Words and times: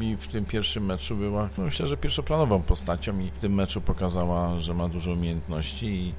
Bibi 0.00 0.16
w 0.16 0.28
tym 0.28 0.44
pierwszym 0.44 0.84
meczu 0.84 1.16
była, 1.16 1.48
no 1.58 1.64
myślę, 1.64 1.86
że 1.86 1.96
pierwszoplanową 1.96 2.62
postacią 2.62 3.20
i 3.20 3.30
w 3.30 3.38
tym 3.38 3.54
meczu 3.54 3.80
pokazała, 3.80 4.60
że 4.60 4.74
ma 4.74 4.88
dużo 4.88 5.12
umiejętności 5.12 5.86
i 5.86 6.14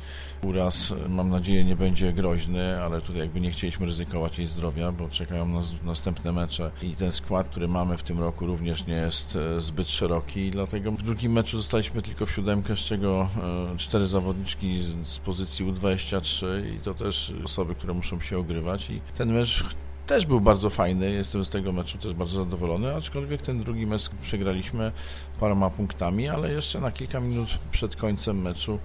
uraz, 0.47 0.93
mam 1.09 1.29
nadzieję, 1.29 1.63
nie 1.63 1.75
będzie 1.75 2.13
groźny, 2.13 2.81
ale 2.81 3.01
tutaj 3.01 3.17
jakby 3.17 3.41
nie 3.41 3.51
chcieliśmy 3.51 3.85
ryzykować 3.85 4.39
jej 4.39 4.47
zdrowia, 4.47 4.91
bo 4.91 5.09
czekają 5.09 5.45
nas 5.45 5.71
następne 5.83 6.31
mecze 6.31 6.71
i 6.81 6.95
ten 6.95 7.11
skład, 7.11 7.47
który 7.47 7.67
mamy 7.67 7.97
w 7.97 8.03
tym 8.03 8.19
roku 8.19 8.45
również 8.45 8.87
nie 8.87 8.93
jest 8.93 9.35
e, 9.35 9.61
zbyt 9.61 9.89
szeroki. 9.89 10.51
Dlatego 10.51 10.91
w 10.91 11.03
drugim 11.03 11.31
meczu 11.31 11.57
zostaliśmy 11.57 12.01
tylko 12.01 12.25
w 12.25 12.31
siódemkę, 12.31 12.75
z 12.75 12.79
czego 12.79 13.29
e, 13.73 13.77
cztery 13.77 14.07
zawodniczki 14.07 14.83
z 15.03 15.19
pozycji 15.19 15.65
U23 15.65 16.45
i 16.75 16.79
to 16.79 16.93
też 16.93 17.33
osoby, 17.43 17.75
które 17.75 17.93
muszą 17.93 18.21
się 18.21 18.37
ogrywać. 18.37 18.89
I 18.89 19.01
ten 19.15 19.33
mecz 19.33 19.63
też 20.11 20.25
był 20.25 20.41
bardzo 20.41 20.69
fajny, 20.69 21.11
jestem 21.11 21.45
z 21.45 21.49
tego 21.49 21.71
meczu 21.71 21.97
też 21.97 22.13
bardzo 22.13 22.43
zadowolony, 22.43 22.95
aczkolwiek 22.95 23.41
ten 23.41 23.63
drugi 23.63 23.87
mecz 23.87 24.09
przegraliśmy 24.21 24.91
paroma 25.39 25.69
punktami, 25.69 26.29
ale 26.29 26.51
jeszcze 26.51 26.79
na 26.79 26.91
kilka 26.91 27.19
minut 27.19 27.59
przed 27.71 27.95
końcem 27.95 28.41
meczu 28.41 28.79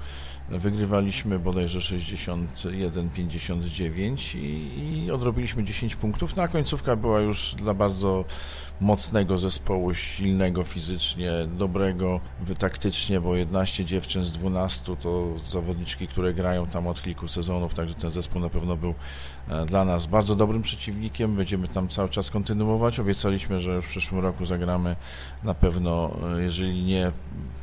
wygrywaliśmy 0.48 1.38
bodajże 1.38 1.78
61-59 1.78 4.38
i, 4.38 5.04
i 5.04 5.10
odrobiliśmy 5.10 5.64
10 5.64 5.96
punktów. 5.96 6.36
Na 6.36 6.42
no, 6.42 6.48
końcówka 6.48 6.96
była 6.96 7.20
już 7.20 7.54
dla 7.54 7.74
bardzo 7.74 8.24
mocnego 8.80 9.38
zespołu, 9.38 9.94
silnego 9.94 10.64
fizycznie, 10.64 11.32
dobrego 11.58 12.20
taktycznie, 12.58 13.20
bo 13.20 13.36
11 13.36 13.84
dziewczyn 13.84 14.24
z 14.24 14.32
12 14.32 14.96
to 14.96 15.26
zawodniczki, 15.50 16.08
które 16.08 16.34
grają 16.34 16.66
tam 16.66 16.86
od 16.86 17.02
kilku 17.02 17.28
sezonów, 17.28 17.74
także 17.74 17.94
ten 17.94 18.10
zespół 18.10 18.40
na 18.40 18.48
pewno 18.48 18.76
był 18.76 18.94
e, 19.48 19.66
dla 19.66 19.84
nas 19.84 20.06
bardzo 20.06 20.34
dobrym 20.34 20.62
przeciwnikiem. 20.62 21.15
Będziemy 21.28 21.68
tam 21.68 21.88
cały 21.88 22.08
czas 22.08 22.30
kontynuować. 22.30 23.00
Obiecaliśmy, 23.00 23.60
że 23.60 23.72
już 23.72 23.84
w 23.84 23.88
przyszłym 23.88 24.20
roku 24.20 24.46
zagramy 24.46 24.96
na 25.44 25.54
pewno, 25.54 26.10
e, 26.36 26.42
jeżeli 26.42 26.82
nie 26.82 27.12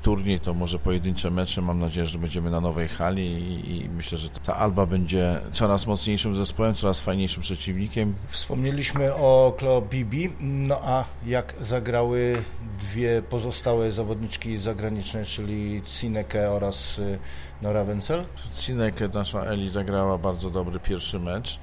turniej, 0.03 0.39
to 0.39 0.53
może 0.53 0.80
pojedyncze 0.80 1.30
mecze. 1.31 1.61
Mam 1.61 1.80
nadzieję, 1.80 2.05
że 2.05 2.19
będziemy 2.19 2.50
na 2.52 2.61
nowej 2.61 2.88
hali 2.88 3.25
i, 3.25 3.75
i 3.75 3.89
myślę, 3.89 4.17
że 4.17 4.30
ta 4.30 4.55
Alba 4.55 4.86
będzie 4.86 5.39
coraz 5.52 5.88
mocniejszym 5.88 6.36
zespołem, 6.36 6.75
coraz 6.75 7.02
fajniejszym 7.02 7.41
przeciwnikiem. 7.41 8.16
Wspomnieliśmy 8.28 9.13
o 9.13 9.53
Klo 9.58 9.81
Bibi, 9.81 10.30
no 10.39 10.80
a 10.83 11.06
jak 11.25 11.56
zagrały 11.61 12.44
dwie 12.80 13.22
pozostałe 13.30 13.91
zawodniczki 13.91 14.58
zagraniczne, 14.58 15.25
czyli 15.25 15.81
Cineke 15.85 16.52
oraz 16.52 17.00
y, 17.00 17.19
Nora 17.61 17.83
Wenzel? 17.83 18.25
Cineke, 18.56 19.08
nasza 19.08 19.44
Eli, 19.45 19.69
zagrała 19.69 20.17
bardzo 20.17 20.50
dobry 20.50 20.80
pierwszy 20.80 21.19
mecz. 21.19 21.59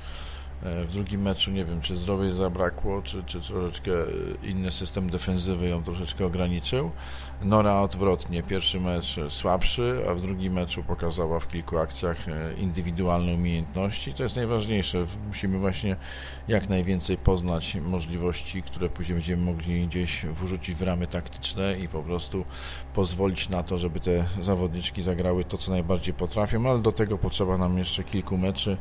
E, 0.62 0.84
w 0.84 0.92
drugim 0.92 1.22
meczu 1.22 1.50
nie 1.50 1.64
wiem, 1.64 1.80
czy 1.80 1.96
zdrowie 1.96 2.32
zabrakło, 2.32 3.02
czy, 3.02 3.22
czy 3.22 3.40
troszeczkę 3.40 3.90
inny 4.42 4.70
system 4.70 5.10
defensywy 5.10 5.68
ją 5.68 5.82
troszeczkę 5.82 6.26
ograniczył. 6.26 6.90
Nora 7.42 7.80
odwrotnie, 7.80 8.42
pierwszy 8.42 8.80
mecz 8.80 9.16
słabszy, 9.28 10.04
a 10.10 10.14
w 10.14 10.20
drugim 10.20 10.52
meczu 10.52 10.82
pokazała 10.82 11.40
w 11.40 11.48
kilku 11.48 11.78
akcjach 11.78 12.28
e, 12.28 12.54
indywidualne 12.54 13.34
umiejętności. 13.34 14.14
To 14.14 14.22
jest 14.22 14.36
najważniejsze. 14.36 15.06
Musimy 15.26 15.58
właśnie 15.58 15.96
jak 16.48 16.68
najwięcej 16.68 17.16
poznać 17.16 17.74
możliwości, 17.74 18.62
które 18.62 18.88
później 18.88 19.14
będziemy 19.14 19.42
mogli 19.42 19.86
gdzieś 19.86 20.26
wrzucić 20.26 20.74
w 20.74 20.82
ramy 20.82 21.06
taktyczne 21.06 21.78
i 21.78 21.88
po 21.88 22.02
prostu 22.02 22.44
pozwolić 22.94 23.48
na 23.48 23.62
to, 23.62 23.78
żeby 23.78 24.00
te 24.00 24.26
zawodniczki 24.40 25.02
zagrały 25.02 25.44
to, 25.44 25.58
co 25.58 25.70
najbardziej 25.70 26.14
potrafią, 26.14 26.70
ale 26.70 26.82
do 26.82 26.92
tego 26.92 27.18
potrzeba 27.18 27.58
nam 27.58 27.78
jeszcze 27.78 28.04
kilku 28.04 28.38
meczy 28.38 28.76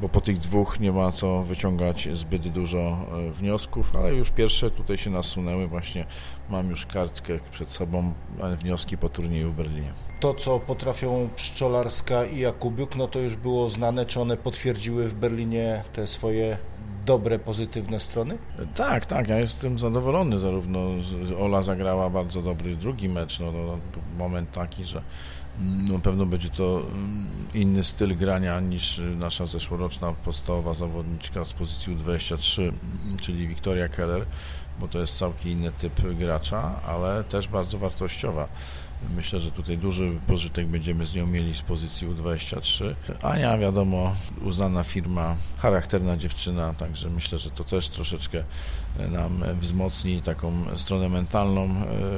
bo 0.00 0.08
po 0.08 0.20
tych 0.20 0.38
dwóch 0.38 0.80
nie 0.80 0.92
ma 0.92 1.12
co 1.12 1.42
wyciągać 1.42 2.08
zbyt 2.12 2.48
dużo 2.48 2.78
e, 2.78 3.30
wniosków, 3.30 3.96
ale 3.96 4.14
już 4.14 4.30
pierwsze 4.30 4.70
tutaj 4.70 4.96
się 4.96 5.10
nasunęły, 5.10 5.66
właśnie 5.66 6.06
mam 6.50 6.70
już 6.70 6.86
kartkę 6.86 7.38
przed 7.52 7.70
sobą, 7.70 8.12
wnioski 8.58 8.98
po 8.98 9.08
turnieju 9.08 9.52
w 9.52 9.54
Berlinie. 9.54 9.92
To, 10.20 10.34
co 10.34 10.60
potrafią 10.60 11.28
Pszczolarska 11.36 12.24
i 12.24 12.38
Jakubiuk, 12.38 12.96
no 12.96 13.08
to 13.08 13.18
już 13.18 13.36
było 13.36 13.70
znane, 13.70 14.06
czy 14.06 14.20
one 14.20 14.36
potwierdziły 14.36 15.08
w 15.08 15.14
Berlinie 15.14 15.84
te 15.92 16.06
swoje 16.06 16.58
dobre, 17.06 17.38
pozytywne 17.38 18.00
strony? 18.00 18.38
Tak, 18.74 19.06
tak, 19.06 19.28
ja 19.28 19.38
jestem 19.38 19.78
zadowolony, 19.78 20.38
zarówno 20.38 20.80
Ola 21.40 21.62
zagrała 21.62 22.10
bardzo 22.10 22.42
dobry 22.42 22.76
drugi 22.76 23.08
mecz, 23.08 23.40
no, 23.40 23.52
no 23.52 23.78
moment 24.18 24.52
taki, 24.52 24.84
że 24.84 25.02
na 25.92 25.98
pewno 25.98 26.26
będzie 26.26 26.48
to 26.48 26.80
mm, 26.80 27.26
inny 27.54 27.84
styl 27.84 28.16
grania 28.16 28.60
niż 28.60 29.00
nasza 29.18 29.46
zeszłoroczna 29.46 30.12
podstawowa 30.12 30.74
zawodniczka 30.74 31.44
z 31.44 31.52
pozycji 31.52 31.96
23, 31.96 32.72
czyli 33.20 33.48
Wiktoria 33.48 33.88
Keller, 33.88 34.26
bo 34.80 34.88
to 34.88 34.98
jest 34.98 35.18
całkiem 35.18 35.52
inny 35.52 35.72
typ 35.72 36.00
gracza, 36.18 36.80
ale 36.86 37.24
też 37.24 37.48
bardzo 37.48 37.78
wartościowa. 37.78 38.48
Myślę, 39.14 39.40
że 39.40 39.50
tutaj 39.50 39.78
duży 39.78 40.12
pożytek 40.26 40.66
będziemy 40.66 41.06
z 41.06 41.14
nią 41.14 41.26
mieli 41.26 41.54
z 41.54 41.62
pozycji 41.62 42.08
U23. 42.08 42.94
Ania, 43.22 43.58
wiadomo, 43.58 44.14
uznana 44.42 44.84
firma, 44.84 45.36
charakterna 45.58 46.16
dziewczyna, 46.16 46.74
także 46.78 47.10
myślę, 47.10 47.38
że 47.38 47.50
to 47.50 47.64
też 47.64 47.88
troszeczkę 47.88 48.44
nam 49.10 49.44
wzmocni 49.60 50.22
taką 50.22 50.52
stronę 50.76 51.08
mentalną 51.08 51.68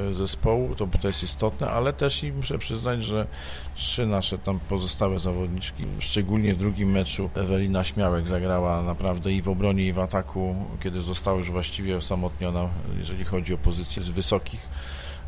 e, 0.09 0.13
zespołu. 0.13 0.75
To, 0.75 0.87
to 1.01 1.07
jest 1.07 1.23
istotne, 1.23 1.71
ale 1.71 1.93
też 1.93 2.23
i 2.23 2.31
muszę 2.31 2.57
przyznać, 2.57 3.03
że 3.03 3.27
trzy 3.75 4.05
nasze 4.05 4.37
tam 4.37 4.59
pozostałe 4.59 5.19
zawodniczki, 5.19 5.85
szczególnie 5.99 6.53
w 6.53 6.57
drugim 6.57 6.91
meczu 6.91 7.29
Ewelina 7.35 7.83
Śmiałek 7.83 8.27
zagrała 8.27 8.81
naprawdę 8.81 9.33
i 9.33 9.41
w 9.41 9.49
obronie, 9.49 9.85
i 9.85 9.93
w 9.93 9.99
ataku, 9.99 10.55
kiedy 10.83 11.01
została 11.01 11.37
już 11.37 11.51
właściwie 11.51 11.97
osamotniona, 11.97 12.69
jeżeli 12.97 13.25
chodzi 13.25 13.53
o 13.53 13.57
pozycje 13.57 14.03
z 14.03 14.09
wysokich 14.09 14.69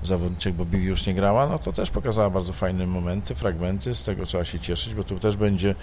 zawodniczek, 0.04 0.54
bo 0.54 0.66
Bibi 0.66 0.86
już 0.86 1.08
nie 1.08 1.14
grała, 1.14 1.48
no 1.48 1.60
to 1.60 1.74
też 1.74 1.90
pokazała 1.90 2.30
bardzo 2.30 2.54
fajne 2.54 2.88
momenty, 2.88 3.36
fragmenty, 3.36 3.96
z 3.96 4.04
tego 4.04 4.26
trzeba 4.26 4.44
się 4.44 4.60
cieszyć, 4.60 4.96
bo 4.96 5.04
tu 5.04 5.20
też 5.20 5.38
będzie 5.38 5.76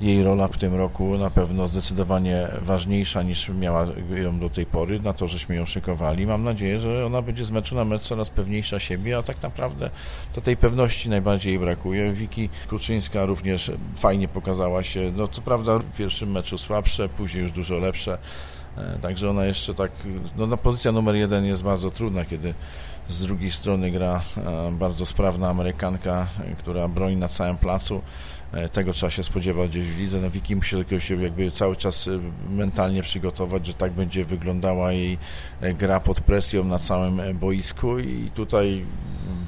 jej 0.00 0.22
rola 0.22 0.48
w 0.48 0.58
tym 0.58 0.74
roku 0.74 1.18
na 1.18 1.30
pewno 1.30 1.68
zdecydowanie 1.68 2.48
ważniejsza 2.62 3.22
niż 3.22 3.48
miała 3.48 3.86
ją 4.14 4.38
do 4.38 4.50
tej 4.50 4.66
pory, 4.66 5.00
na 5.00 5.12
to, 5.12 5.26
żeśmy 5.26 5.54
ją 5.54 5.66
szykowali. 5.66 6.26
Mam 6.26 6.44
nadzieję, 6.44 6.78
że 6.78 7.06
ona 7.06 7.22
będzie 7.22 7.44
z 7.44 7.50
meczu 7.50 7.74
na 7.74 7.84
mecz 7.84 8.02
coraz 8.02 8.30
pewniejsza 8.30 8.78
siebie, 8.78 9.18
a 9.18 9.22
tak 9.22 9.42
naprawdę 9.42 9.90
to 10.32 10.40
tej 10.40 10.56
pewności 10.56 11.08
najbardziej 11.08 11.50
jej 11.50 11.58
brakuje. 11.58 12.12
Wiki 12.12 12.48
Kuczyńska 12.68 13.26
również 13.26 13.72
fajnie 13.96 14.28
pokazała 14.28 14.82
się, 14.82 15.12
no 15.16 15.28
co 15.28 15.42
prawda 15.42 15.78
w 15.78 15.96
pierwszym 15.96 16.30
meczu 16.30 16.58
słabsze, 16.58 17.08
później 17.08 17.42
już 17.42 17.52
dużo 17.52 17.76
lepsze, 17.76 18.18
Także 19.02 19.30
ona 19.30 19.44
jeszcze 19.44 19.74
tak, 19.74 19.90
no 20.36 20.46
na 20.46 20.56
pozycja 20.56 20.92
numer 20.92 21.14
jeden 21.14 21.44
jest 21.44 21.62
bardzo 21.62 21.90
trudna, 21.90 22.24
kiedy 22.24 22.54
z 23.08 23.22
drugiej 23.22 23.50
strony 23.50 23.90
gra 23.90 24.22
e, 24.36 24.72
bardzo 24.72 25.06
sprawna 25.06 25.48
Amerykanka, 25.48 26.26
e, 26.40 26.54
która 26.54 26.88
broni 26.88 27.16
na 27.16 27.28
całym 27.28 27.56
placu. 27.56 28.02
E, 28.52 28.68
tego 28.68 28.92
trzeba 28.92 29.10
się 29.10 29.24
spodziewać 29.24 29.70
gdzieś 29.70 29.86
w 29.86 29.98
lidze. 29.98 30.20
No 30.20 30.30
Wiki 30.30 30.56
musi 30.56 30.84
do 30.84 31.00
się 31.00 31.22
jakby 31.22 31.50
cały 31.50 31.76
czas 31.76 32.08
mentalnie 32.50 33.02
przygotować, 33.02 33.66
że 33.66 33.74
tak 33.74 33.92
będzie 33.92 34.24
wyglądała 34.24 34.92
jej 34.92 35.18
gra 35.60 36.00
pod 36.00 36.20
presją 36.20 36.64
na 36.64 36.78
całym 36.78 37.38
boisku 37.38 37.98
i 37.98 38.30
tutaj 38.34 38.86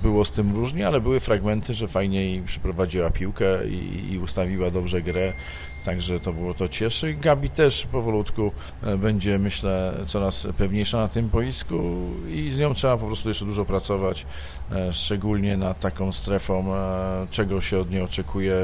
było 0.02 0.24
z 0.24 0.30
tym 0.30 0.56
różnie, 0.56 0.86
ale 0.86 1.00
były 1.00 1.20
fragmenty, 1.20 1.74
że 1.74 1.88
fajnie 1.88 2.24
jej 2.24 2.42
przyprowadziła 2.42 3.10
piłkę 3.10 3.68
i, 3.68 4.12
i 4.12 4.18
ustawiła 4.18 4.70
dobrze 4.70 5.02
grę 5.02 5.32
Także 5.88 6.20
to 6.20 6.32
było 6.32 6.54
to 6.54 6.68
cieszy. 6.68 7.14
Gabi 7.14 7.50
też 7.50 7.86
powolutku 7.86 8.52
e, 8.82 8.96
będzie, 8.96 9.38
myślę, 9.38 9.94
coraz 10.06 10.46
pewniejsza 10.58 10.98
na 10.98 11.08
tym 11.08 11.28
boisku 11.28 11.76
i 12.28 12.50
z 12.52 12.58
nią 12.58 12.74
trzeba 12.74 12.96
po 12.96 13.06
prostu 13.06 13.28
jeszcze 13.28 13.44
dużo 13.44 13.64
pracować, 13.64 14.26
e, 14.72 14.92
szczególnie 14.92 15.56
nad 15.56 15.80
taką 15.80 16.12
strefą, 16.12 16.74
e, 16.74 17.26
czego 17.30 17.60
się 17.60 17.78
od 17.78 17.90
niej 17.90 18.02
oczekuje, 18.02 18.54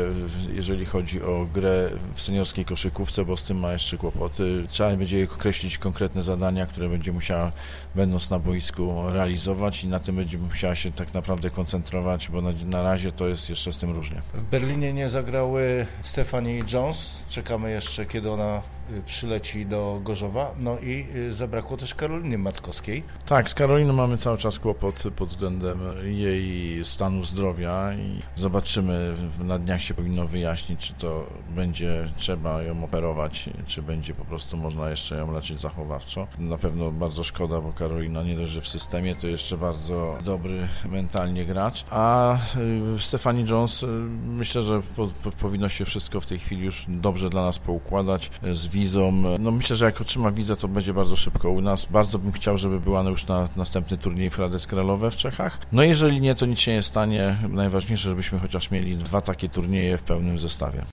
jeżeli 0.53 0.85
chodzi 0.85 1.23
o 1.23 1.47
grę 1.55 1.91
w 2.15 2.21
seniorskiej 2.21 2.65
koszykówce, 2.65 3.25
bo 3.25 3.37
z 3.37 3.43
tym 3.43 3.59
ma 3.59 3.73
jeszcze 3.73 3.97
kłopoty. 3.97 4.65
Trzeba 4.69 4.97
będzie 4.97 5.17
jej 5.17 5.27
określić 5.27 5.79
konkretne 5.79 6.23
zadania, 6.23 6.67
które 6.67 6.89
będzie 6.89 7.13
musiała, 7.13 7.53
będąc 7.95 8.31
na 8.31 8.39
boisku, 8.39 9.03
realizować 9.13 9.85
i 9.85 9.89
na 9.89 9.99
tym 9.99 10.17
będzie 10.17 10.39
musiała 10.39 10.75
się 10.75 10.93
tak 10.93 11.15
naprawdę 11.15 11.24
koncentrować, 11.51 12.29
bo 12.29 12.41
na, 12.41 12.51
na 12.67 12.83
razie 12.83 13.13
to 13.13 13.27
jest 13.27 13.51
jeszcze 13.51 13.73
z 13.73 13.79
tym 13.79 13.91
różnie. 13.91 14.23
W 14.35 14.43
Berlinie 14.43 14.93
nie 14.93 15.09
zagrały 15.09 15.87
Stephanie 16.03 16.63
Jones, 16.73 17.11
Czekamy 17.29 17.71
jeszcze, 17.71 18.07
kiedy 18.07 18.31
ona 18.31 18.63
przyleci 19.07 19.67
do 19.67 20.01
Gorzowa. 20.05 20.55
No 20.59 20.79
i 20.79 21.07
y, 21.15 21.33
zabrakło 21.33 21.77
też 21.77 21.95
Karoliny 21.95 22.39
Matkowskiej. 22.39 23.03
Tak, 23.27 23.51
z 23.51 23.55
Karoliną 23.55 23.93
mamy 23.93 24.19
cały 24.19 24.39
czas 24.39 24.59
kłopot 24.59 25.03
pod 25.17 25.29
względem 25.29 25.79
jej 26.05 26.85
stanu 26.85 27.25
zdrowia 27.25 27.95
i 27.95 28.23
zobaczymy, 28.37 29.15
na 29.39 29.59
dniach 29.59 29.83
się 29.83 29.95
powinno 29.95 30.27
wyjaśnić, 30.27 30.81
czy 30.81 30.95
to 30.95 31.27
będzie 31.51 32.09
trzeba 32.17 32.63
ją 32.63 32.85
operować, 32.85 33.51
czy 33.67 33.83
będzie 33.83 34.15
po 34.15 34.25
prostu 34.25 34.57
można 34.57 34.91
jeszcze 34.91 35.17
ją 35.17 35.33
leczyć 35.33 35.61
zachowawczo. 35.61 36.27
Na 36.39 36.59
pewno 36.59 36.91
bardzo 36.91 37.25
szkoda, 37.25 37.61
bo 37.61 37.73
Karolina 37.73 38.23
nie 38.23 38.37
leży 38.37 38.61
w 38.61 38.69
systemie, 38.69 39.17
to 39.17 39.27
jeszcze 39.27 39.57
bardzo 39.57 40.19
dobry 40.25 40.69
mentalnie 40.91 41.45
gracz, 41.45 41.85
a 41.91 42.37
y, 42.97 43.03
Stefani 43.03 43.45
Jones 43.49 43.85
myślę, 44.27 44.63
że 44.63 44.83
po, 44.97 45.09
po, 45.23 45.31
powinno 45.31 45.69
się 45.69 45.85
wszystko 45.85 46.21
w 46.21 46.27
tej 46.27 46.39
chwili 46.39 46.65
już 46.65 46.85
dobrze 46.89 47.31
dla 47.31 47.43
nas 47.43 47.59
poukładać. 47.59 48.31
Z 48.53 48.67
wizą. 48.75 49.13
No 49.39 49.51
myślę, 49.51 49.77
że 49.77 49.85
jak 49.85 50.01
otrzyma 50.01 50.31
wizę, 50.31 50.57
to 50.57 50.69
będzie 50.69 50.95
bardzo 50.95 51.17
szybko 51.17 51.51
u 51.51 51.61
nas. 51.61 51.87
Bardzo 51.91 52.19
bym 52.19 52.33
chciał, 52.33 52.59
żeby 52.59 52.81
była 52.81 53.03
już 53.03 53.27
na 53.27 53.49
następny 53.57 53.99
turniej 53.99 54.31
Frades 54.31 54.67
Kralowe 54.67 55.11
w 55.11 55.17
Czechach. 55.17 55.59
No 55.73 55.83
jeżeli 55.83 56.21
nie, 56.21 56.35
to 56.35 56.47
nic 56.47 56.59
się 56.59 56.73
nie 56.73 56.83
stanie. 56.83 57.37
Najważniejsze, 57.49 58.09
żebyśmy 58.09 58.39
chociaż 58.39 58.71
mieli 58.71 58.97
dwa 58.97 59.21
takie 59.21 59.49
turnieje 59.49 59.99
w 59.99 60.03
pełnym 60.03 60.39
zestawie. 60.39 60.83